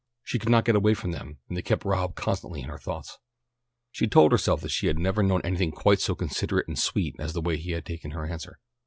[0.23, 3.19] She could not get away from them, and they kept Rob constantly in her thoughts.
[3.91, 7.33] She told herself that she had never known anything quite so considerate and sweet as
[7.33, 8.57] the way he had taken her answer.